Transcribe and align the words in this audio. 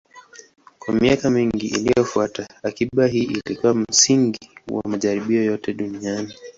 Kwa 0.79 0.93
miaka 0.93 1.29
mingi 1.29 1.67
iliyofuata, 1.67 2.47
akiba 2.63 3.07
hii 3.07 3.23
ilikuwa 3.45 3.73
msingi 3.73 4.39
wa 4.71 4.83
majaribio 4.89 5.43
yote 5.43 5.73
duniani. 5.73 6.33